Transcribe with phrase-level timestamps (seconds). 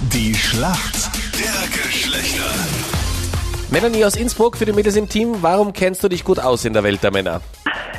[0.00, 2.44] Die Schlacht der Geschlechter.
[3.70, 5.36] Melanie aus Innsbruck für die Mädels im Team.
[5.42, 7.40] Warum kennst du dich gut aus in der Welt der Männer?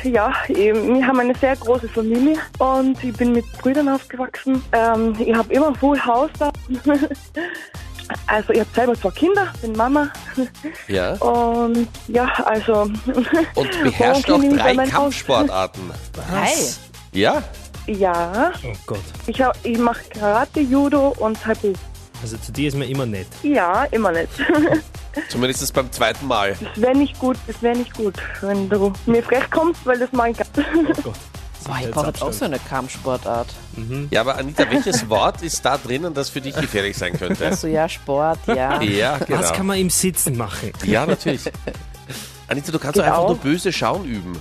[0.04, 4.64] Ja, eben, wir haben eine sehr große Familie und ich bin mit Brüdern aufgewachsen.
[4.72, 6.52] Ähm, ich habe immer Full House da.
[8.26, 10.12] Also ich habe selber zwei Kinder, bin Mama
[10.88, 11.12] Ja.
[11.18, 12.90] und ja, also
[13.54, 15.92] Und beherrscht auch drei Kampfsportarten.
[16.14, 16.50] Drei.
[17.12, 17.44] Ja?
[17.86, 18.98] ja, Oh Gott.
[19.28, 21.74] ich, hab- ich mache Karate, Judo und Tabu.
[22.22, 23.28] Also zu dir ist man immer nett.
[23.44, 24.30] Ja, immer nicht.
[25.30, 26.56] Zumindest beim zweiten Mal.
[26.60, 30.10] Das wäre nicht gut, das wäre nicht gut, wenn du mir frech kommst, weil das
[30.30, 31.14] ich gar Oh Gott.
[31.66, 33.48] Boah, ich brauche jetzt auch so eine Kampfsportart.
[34.12, 37.46] Ja, aber Anita, welches Wort ist da drinnen, das für dich gefährlich sein könnte?
[37.46, 38.82] Also ja, Sport, ja.
[38.82, 39.40] Ja, genau.
[39.40, 40.72] Was kann man im Sitzen machen?
[40.86, 41.42] Ja, natürlich.
[42.48, 43.16] Anita, du kannst doch Genau.
[43.16, 44.40] einfach nur böse Schauen üben.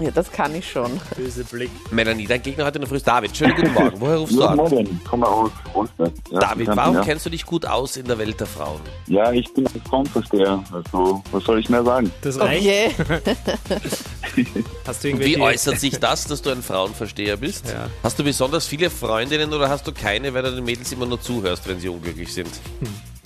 [0.00, 0.10] Ja.
[0.10, 0.90] Das kann ich schon.
[1.16, 1.70] Böse Blick.
[1.90, 3.36] Melanie, dein Gegner heute in der Früh ist David.
[3.36, 4.00] Schönen guten Morgen.
[4.00, 4.56] Woher rufst du Guten an?
[4.56, 6.12] Morgen, komme aus Rundstedt.
[6.30, 7.02] Ja, David, warum ja.
[7.02, 8.80] kennst du dich gut aus in der Welt der Frauen?
[9.06, 10.62] Ja, ich bin ein Frauenversteher.
[10.72, 12.10] Also, was soll ich mehr sagen?
[12.22, 12.66] Das reicht.
[12.66, 12.90] Okay.
[14.86, 15.36] Hast du irgendwelche...
[15.36, 17.68] wie äußert sich das, dass du ein Frauenversteher bist?
[17.68, 17.86] Ja.
[18.02, 21.20] Hast du besonders viele Freundinnen oder hast du keine, weil du den Mädels immer nur
[21.20, 22.50] zuhörst, wenn sie unglücklich sind?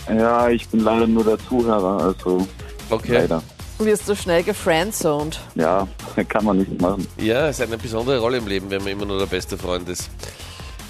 [0.08, 2.46] Ja, ich bin leider nur der Zuhörer, also
[2.90, 3.12] Okay.
[3.14, 3.42] leider.
[3.78, 5.40] Wirst du schnell gefriendzoned.
[5.56, 5.88] Ja,
[6.28, 7.06] kann man nicht machen.
[7.18, 9.88] Ja, es ist eine besondere Rolle im Leben, wenn man immer nur der beste Freund
[9.88, 10.10] ist.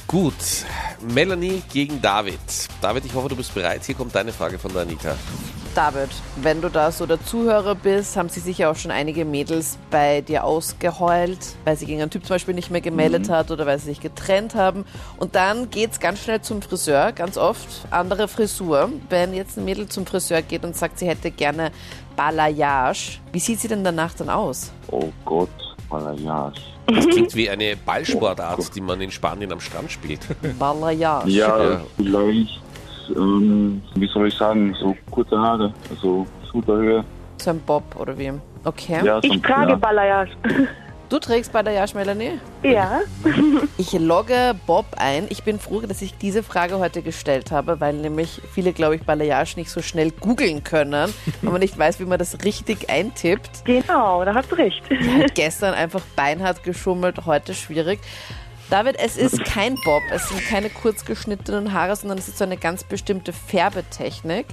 [0.07, 0.35] Gut,
[1.13, 2.39] Melanie gegen David.
[2.81, 3.83] David, ich hoffe, du bist bereit.
[3.85, 5.17] Hier kommt deine Frage von der Anita.
[5.75, 9.77] David, wenn du da so der Zuhörer bist, haben sich sicher auch schon einige Mädels
[9.91, 13.67] bei dir ausgeheult, weil sie gegen einen Typ zum Beispiel nicht mehr gemeldet hat oder
[13.67, 14.85] weil sie sich getrennt haben.
[15.17, 18.91] Und dann geht's ganz schnell zum Friseur, ganz oft andere Frisur.
[19.09, 21.73] Wenn jetzt ein Mädel zum Friseur geht und sagt, sie hätte gerne
[22.15, 24.71] Balayage, wie sieht sie denn danach dann aus?
[24.93, 25.49] Oh Gott,
[25.91, 26.61] Balayage.
[26.87, 30.21] Das klingt wie eine Ballsportart, die man in Spanien am Strand spielt.
[30.59, 31.31] Balayage.
[31.31, 31.81] Ja, Ja.
[31.97, 32.61] vielleicht,
[33.17, 37.05] ähm, wie soll ich sagen, so kurze Haare, also Schulterhöhe.
[37.39, 38.33] So ein Bob oder wie?
[38.65, 39.01] Okay.
[39.05, 39.77] Ja, Ich trage ja.
[39.77, 40.31] Balayage.
[41.11, 42.41] Du trägst Balayage, Melanie?
[42.63, 43.03] Ja,
[43.77, 45.27] Ich logge Bob ein.
[45.29, 49.03] Ich bin froh, dass ich diese Frage heute gestellt habe, weil nämlich viele, glaube ich,
[49.03, 51.13] Balayage nicht so schnell googeln können,
[51.43, 53.65] wenn man nicht weiß, wie man das richtig eintippt.
[53.67, 54.83] genau, da hast du recht.
[55.35, 58.01] Gestern einfach beinhart geschummelt, heute schwierig.
[58.75, 62.43] David, es ist kein Bob, es sind keine kurz geschnittenen Haare, sondern es ist so
[62.43, 64.47] eine ganz bestimmte Färbetechnik,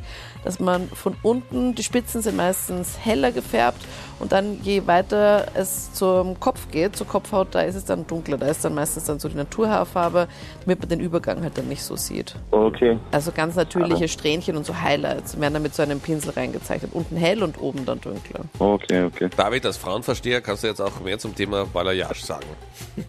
[0.44, 3.84] dass man von unten, die Spitzen sind meistens heller gefärbt
[4.20, 8.38] und dann je weiter es zum Kopf geht, zur Kopfhaut, da ist es dann dunkler,
[8.38, 10.28] da ist dann meistens dann so die Naturhaarfarbe,
[10.62, 12.36] damit man den Übergang halt dann nicht so sieht.
[12.52, 16.92] Okay, Also ganz natürliche Strähnchen und so Highlights werden dann mit so einem Pinsel reingezeichnet,
[16.94, 18.42] unten hell und oben dann dunkler.
[18.60, 19.30] okay, okay.
[19.36, 22.46] David, als Frauenversteher kannst du jetzt auch mehr zum Thema Balayage sagen.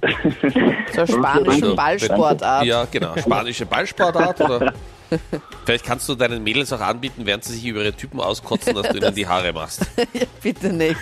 [0.95, 1.77] So eine spanische danke.
[1.77, 2.65] Ballsportart.
[2.65, 3.17] Ja, genau.
[3.19, 4.73] Spanische Ballsportart oder?
[5.65, 8.89] Vielleicht kannst du deinen Mädels auch anbieten, während sie sich über ihre Typen auskotzen, dass
[8.89, 9.87] du ihnen die Haare machst.
[10.43, 10.97] Bitte nicht.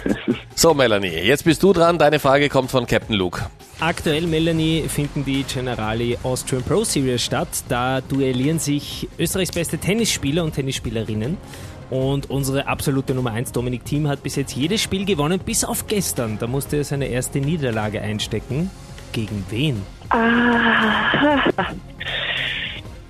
[0.55, 1.99] So, Melanie, jetzt bist du dran.
[1.99, 3.43] Deine Frage kommt von Captain Luke.
[3.79, 7.49] Aktuell, Melanie, finden die Generali Austrian Pro Series statt.
[7.69, 11.39] Da duellieren sich Österreichs beste Tennisspieler und Tennisspielerinnen.
[11.89, 15.89] Und unsere absolute Nummer 1 Dominik Thiem hat bis jetzt jedes Spiel gewonnen, bis auf
[15.89, 16.39] gestern.
[16.39, 18.71] Da musste er seine erste Niederlage einstecken.
[19.13, 19.83] Gegen wen?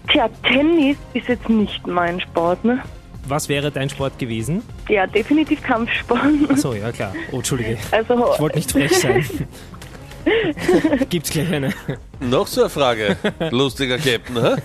[0.09, 2.83] Tja, Tennis ist jetzt nicht mein Sport, ne?
[3.28, 4.62] Was wäre dein Sport gewesen?
[4.89, 6.21] Ja, definitiv Kampfsport.
[6.49, 7.12] Achso, ja klar.
[7.31, 7.77] Oh, Entschuldige.
[7.93, 9.25] Also, Ich wollte nicht frech sein.
[11.10, 11.72] Gibt's gleich eine.
[12.19, 13.16] Noch so eine Frage,
[13.50, 14.56] lustiger Captain, hä?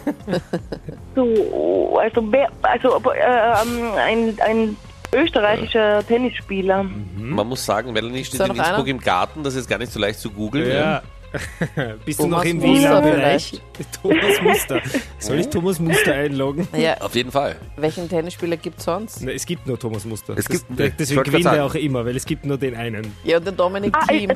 [1.15, 4.77] so, also, wer, also äh, ähm, ein, ein
[5.13, 6.85] österreichischer Tennisspieler.
[7.17, 8.67] Man muss sagen, Melanie steht in noch einer?
[8.67, 10.69] Innsbruck im Garten, das ist gar nicht so leicht zu googeln.
[10.69, 11.01] Ja.
[12.05, 13.61] Bist du noch Thomas im WLAN-Bereich?
[14.01, 14.81] Thomas Muster.
[15.19, 16.67] Soll ich Thomas Muster einloggen?
[16.77, 17.55] Ja, Auf jeden Fall.
[17.77, 19.21] welchen Tennisspieler gibt es sonst?
[19.21, 20.35] Na, es gibt nur Thomas Muster.
[20.37, 21.61] Es gibt- das, deswegen wir sagen.
[21.61, 23.13] auch immer, weil es gibt nur den einen.
[23.23, 24.29] Ja, und den Dominik Ah, Thiem.
[24.31, 24.35] äh,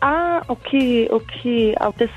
[0.00, 1.74] ah, okay, okay.
[1.78, 2.10] Aber das.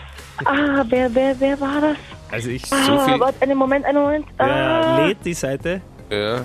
[0.46, 1.98] Ah, wer, wer, wer war das?
[2.32, 4.26] Also ich So ah, viel- warte, einen Moment, einen Moment.
[4.40, 5.82] ja, Ah, lädt die Seite.
[6.10, 6.42] Ja.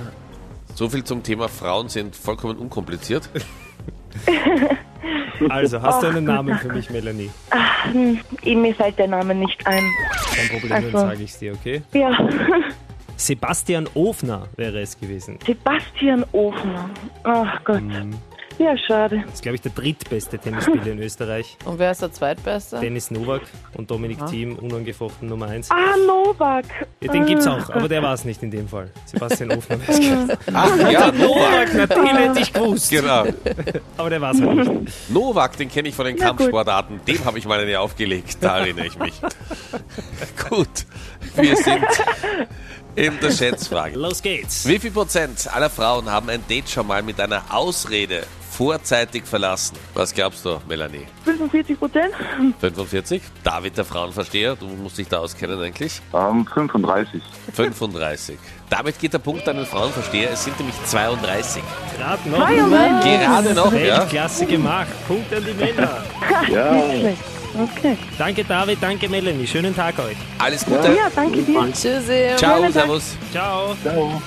[0.75, 3.29] So viel zum Thema Frauen sind vollkommen unkompliziert.
[5.49, 7.31] Also, hast du einen Namen für mich, Melanie?
[7.93, 9.83] hm, mir fällt der Name nicht ein.
[10.35, 11.83] Kein Problem, Also- dann sage ich dir, okay?
[11.93, 12.11] Ja,
[13.17, 15.39] Sebastian Ofner wäre es gewesen.
[15.47, 16.89] Sebastian Ofner.
[17.25, 17.83] Ach Gott.
[18.61, 19.23] Ja, schade.
[19.25, 21.57] Das ist, glaube ich, der drittbeste Tennisspieler in Österreich.
[21.65, 22.79] Und wer ist der Zweitbeste?
[22.79, 23.41] Dennis Nowak
[23.75, 25.71] und Dominik Thiem, unangefochten Nummer 1.
[25.71, 26.67] Ah, Novak.
[27.01, 27.57] Ja, den gibt's Ah.
[27.57, 28.91] auch, aber der war es nicht in dem Fall.
[29.07, 30.31] Sebastian Ofner gewesen.
[30.53, 31.73] Ach ja, Novak.
[31.73, 32.91] Nowak, natürlich hätte ich gewusst.
[32.91, 33.25] Genau.
[33.97, 35.11] Aber der war es halt nicht.
[35.11, 36.37] Novak, den kenne ich von den Na gut.
[36.39, 37.01] Kampfsportarten.
[37.07, 38.37] Dem habe ich mal eine aufgelegt.
[38.43, 39.15] Da erinnere ich mich.
[40.51, 40.69] gut,
[41.37, 41.83] wir sind
[42.95, 43.97] in der Schätzfrage.
[43.99, 44.69] Los geht's.
[44.69, 48.25] Wie viel Prozent aller Frauen haben ein Date schon mal mit einer Ausrede
[48.61, 49.79] vorzeitig verlassen?
[49.95, 51.07] Was glaubst du, Melanie?
[51.25, 52.13] 45 Prozent.
[52.61, 53.23] 45?
[53.43, 56.03] David, der Frauenversteher, du musst dich da auskennen eigentlich.
[56.13, 57.23] Ähm, 35.
[57.55, 58.39] 35.
[58.69, 60.33] Damit geht der Punkt an den Frauenversteher.
[60.33, 61.63] Es sind nämlich 32.
[61.97, 62.49] Gerade noch.
[63.03, 64.01] Gerade noch, ja.
[64.01, 64.89] Weltklasse gemacht.
[65.09, 66.05] Punkt an die Männer.
[66.51, 66.73] Ja.
[67.53, 67.97] Okay.
[68.19, 69.47] Danke David, danke Melanie.
[69.47, 70.17] Schönen Tag euch.
[70.39, 70.89] Alles Gute.
[70.89, 71.73] Ja, danke dir.
[71.73, 72.37] Tschüssi.
[72.37, 73.17] Ciao, servus.
[73.33, 73.75] Ciao.
[73.83, 74.23] ciao.